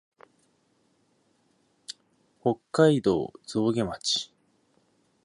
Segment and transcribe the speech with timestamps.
[2.41, 4.33] 北海道増毛町